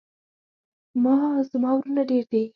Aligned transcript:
زما 1.51 1.69
ورونه 1.75 2.01
ډیر 2.09 2.23
دي 2.31 2.43